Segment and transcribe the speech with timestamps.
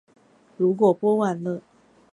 [0.57, 1.61] 如果播完了